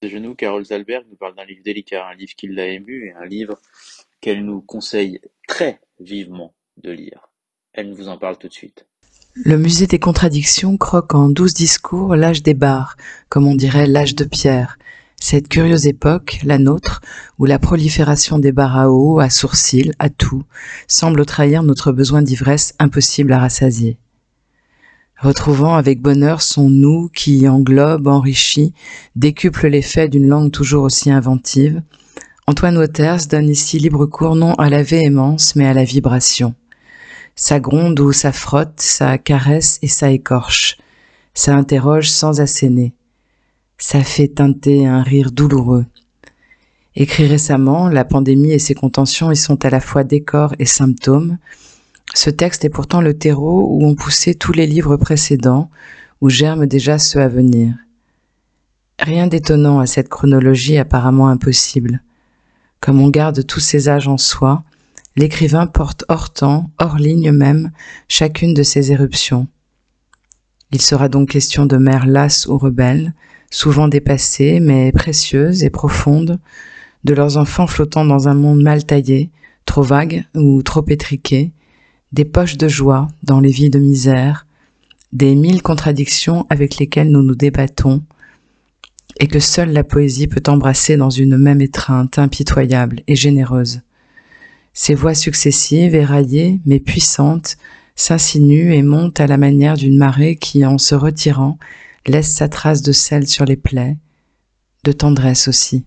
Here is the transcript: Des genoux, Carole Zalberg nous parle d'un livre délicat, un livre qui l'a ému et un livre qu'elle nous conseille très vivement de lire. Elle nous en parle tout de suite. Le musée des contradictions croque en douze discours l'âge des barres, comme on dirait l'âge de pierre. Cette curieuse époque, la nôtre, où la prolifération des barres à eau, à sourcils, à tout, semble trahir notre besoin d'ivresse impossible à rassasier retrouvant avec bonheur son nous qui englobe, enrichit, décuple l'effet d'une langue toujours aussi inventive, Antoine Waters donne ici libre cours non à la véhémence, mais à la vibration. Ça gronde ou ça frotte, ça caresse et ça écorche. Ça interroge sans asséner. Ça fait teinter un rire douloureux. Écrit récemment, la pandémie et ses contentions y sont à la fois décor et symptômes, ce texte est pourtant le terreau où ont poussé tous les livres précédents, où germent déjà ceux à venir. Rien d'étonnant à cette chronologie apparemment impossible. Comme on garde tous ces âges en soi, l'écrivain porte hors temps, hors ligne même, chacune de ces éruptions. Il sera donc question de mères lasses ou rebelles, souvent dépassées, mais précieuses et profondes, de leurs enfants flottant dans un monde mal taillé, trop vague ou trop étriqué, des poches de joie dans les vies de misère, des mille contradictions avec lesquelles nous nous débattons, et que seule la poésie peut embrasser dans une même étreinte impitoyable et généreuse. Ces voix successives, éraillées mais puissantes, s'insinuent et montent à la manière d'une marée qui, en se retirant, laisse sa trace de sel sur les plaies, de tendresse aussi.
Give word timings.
Des 0.00 0.10
genoux, 0.10 0.36
Carole 0.36 0.64
Zalberg 0.64 1.06
nous 1.10 1.16
parle 1.16 1.34
d'un 1.34 1.44
livre 1.44 1.62
délicat, 1.64 2.06
un 2.06 2.14
livre 2.14 2.34
qui 2.36 2.46
l'a 2.46 2.68
ému 2.68 3.06
et 3.06 3.12
un 3.20 3.24
livre 3.24 3.58
qu'elle 4.20 4.44
nous 4.44 4.60
conseille 4.60 5.20
très 5.48 5.80
vivement 5.98 6.54
de 6.76 6.92
lire. 6.92 7.30
Elle 7.72 7.90
nous 7.90 8.08
en 8.08 8.16
parle 8.16 8.38
tout 8.38 8.46
de 8.46 8.52
suite. 8.52 8.86
Le 9.34 9.58
musée 9.58 9.88
des 9.88 9.98
contradictions 9.98 10.76
croque 10.76 11.16
en 11.16 11.28
douze 11.28 11.52
discours 11.52 12.14
l'âge 12.14 12.44
des 12.44 12.54
barres, 12.54 12.96
comme 13.28 13.48
on 13.48 13.56
dirait 13.56 13.88
l'âge 13.88 14.14
de 14.14 14.22
pierre. 14.22 14.78
Cette 15.20 15.48
curieuse 15.48 15.88
époque, 15.88 16.38
la 16.44 16.58
nôtre, 16.58 17.00
où 17.40 17.44
la 17.44 17.58
prolifération 17.58 18.38
des 18.38 18.52
barres 18.52 18.78
à 18.78 18.90
eau, 18.92 19.18
à 19.18 19.30
sourcils, 19.30 19.90
à 19.98 20.10
tout, 20.10 20.44
semble 20.86 21.26
trahir 21.26 21.64
notre 21.64 21.90
besoin 21.90 22.22
d'ivresse 22.22 22.72
impossible 22.78 23.32
à 23.32 23.40
rassasier 23.40 23.98
retrouvant 25.18 25.74
avec 25.74 26.00
bonheur 26.00 26.42
son 26.42 26.70
nous 26.70 27.08
qui 27.08 27.48
englobe, 27.48 28.06
enrichit, 28.06 28.72
décuple 29.16 29.68
l'effet 29.68 30.08
d'une 30.08 30.28
langue 30.28 30.50
toujours 30.50 30.84
aussi 30.84 31.10
inventive, 31.10 31.82
Antoine 32.48 32.78
Waters 32.78 33.26
donne 33.28 33.50
ici 33.50 33.78
libre 33.78 34.06
cours 34.06 34.34
non 34.34 34.54
à 34.54 34.70
la 34.70 34.82
véhémence, 34.82 35.54
mais 35.54 35.66
à 35.66 35.74
la 35.74 35.84
vibration. 35.84 36.54
Ça 37.36 37.60
gronde 37.60 38.00
ou 38.00 38.10
ça 38.12 38.32
frotte, 38.32 38.80
ça 38.80 39.18
caresse 39.18 39.78
et 39.82 39.86
ça 39.86 40.10
écorche. 40.10 40.78
Ça 41.34 41.54
interroge 41.54 42.08
sans 42.08 42.40
asséner. 42.40 42.94
Ça 43.76 44.02
fait 44.02 44.28
teinter 44.28 44.86
un 44.86 45.02
rire 45.02 45.30
douloureux. 45.30 45.84
Écrit 46.96 47.26
récemment, 47.26 47.88
la 47.88 48.06
pandémie 48.06 48.52
et 48.52 48.58
ses 48.58 48.74
contentions 48.74 49.30
y 49.30 49.36
sont 49.36 49.62
à 49.64 49.70
la 49.70 49.80
fois 49.80 50.02
décor 50.02 50.54
et 50.58 50.64
symptômes, 50.64 51.36
ce 52.14 52.30
texte 52.30 52.64
est 52.64 52.70
pourtant 52.70 53.00
le 53.00 53.16
terreau 53.16 53.68
où 53.70 53.86
ont 53.86 53.94
poussé 53.94 54.34
tous 54.34 54.52
les 54.52 54.66
livres 54.66 54.96
précédents, 54.96 55.70
où 56.20 56.28
germent 56.28 56.66
déjà 56.66 56.98
ceux 56.98 57.20
à 57.20 57.28
venir. 57.28 57.74
Rien 58.98 59.26
d'étonnant 59.26 59.78
à 59.78 59.86
cette 59.86 60.08
chronologie 60.08 60.78
apparemment 60.78 61.28
impossible. 61.28 62.02
Comme 62.80 63.00
on 63.00 63.08
garde 63.08 63.46
tous 63.46 63.60
ces 63.60 63.88
âges 63.88 64.08
en 64.08 64.16
soi, 64.16 64.64
l'écrivain 65.16 65.66
porte 65.66 66.04
hors 66.08 66.32
temps, 66.32 66.70
hors 66.78 66.96
ligne 66.96 67.30
même, 67.30 67.70
chacune 68.08 68.54
de 68.54 68.62
ces 68.62 68.90
éruptions. 68.92 69.46
Il 70.72 70.82
sera 70.82 71.08
donc 71.08 71.30
question 71.30 71.66
de 71.66 71.76
mères 71.76 72.06
lasses 72.06 72.46
ou 72.46 72.58
rebelles, 72.58 73.14
souvent 73.50 73.88
dépassées, 73.88 74.60
mais 74.60 74.92
précieuses 74.92 75.64
et 75.64 75.70
profondes, 75.70 76.38
de 77.04 77.14
leurs 77.14 77.36
enfants 77.36 77.66
flottant 77.66 78.04
dans 78.04 78.28
un 78.28 78.34
monde 78.34 78.62
mal 78.62 78.84
taillé, 78.84 79.30
trop 79.64 79.82
vague 79.82 80.24
ou 80.34 80.62
trop 80.62 80.84
étriqué, 80.88 81.52
des 82.12 82.24
poches 82.24 82.56
de 82.56 82.68
joie 82.68 83.08
dans 83.22 83.40
les 83.40 83.50
vies 83.50 83.70
de 83.70 83.78
misère, 83.78 84.46
des 85.12 85.34
mille 85.34 85.62
contradictions 85.62 86.46
avec 86.50 86.78
lesquelles 86.78 87.10
nous 87.10 87.22
nous 87.22 87.34
débattons, 87.34 88.02
et 89.20 89.26
que 89.26 89.40
seule 89.40 89.72
la 89.72 89.84
poésie 89.84 90.26
peut 90.26 90.42
embrasser 90.46 90.96
dans 90.96 91.10
une 91.10 91.36
même 91.36 91.60
étreinte 91.60 92.18
impitoyable 92.18 93.02
et 93.06 93.16
généreuse. 93.16 93.80
Ces 94.74 94.94
voix 94.94 95.14
successives, 95.14 95.94
éraillées 95.94 96.60
mais 96.64 96.78
puissantes, 96.78 97.56
s'insinuent 97.96 98.72
et 98.72 98.82
montent 98.82 99.18
à 99.18 99.26
la 99.26 99.36
manière 99.36 99.76
d'une 99.76 99.96
marée 99.96 100.36
qui, 100.36 100.64
en 100.64 100.78
se 100.78 100.94
retirant, 100.94 101.58
laisse 102.06 102.30
sa 102.30 102.48
trace 102.48 102.82
de 102.82 102.92
sel 102.92 103.26
sur 103.26 103.44
les 103.44 103.56
plaies, 103.56 103.98
de 104.84 104.92
tendresse 104.92 105.48
aussi. 105.48 105.84